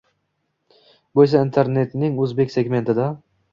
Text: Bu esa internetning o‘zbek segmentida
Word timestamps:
Bu 1.19 1.27
esa 1.27 1.43
internetning 1.49 2.19
o‘zbek 2.27 2.57
segmentida 2.57 3.09